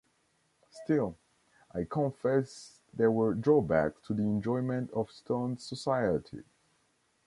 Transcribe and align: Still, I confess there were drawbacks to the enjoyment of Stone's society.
Still, 0.71 1.15
I 1.75 1.83
confess 1.83 2.79
there 2.91 3.11
were 3.11 3.35
drawbacks 3.35 4.01
to 4.07 4.15
the 4.15 4.23
enjoyment 4.23 4.89
of 4.95 5.11
Stone's 5.11 5.63
society. 5.63 6.41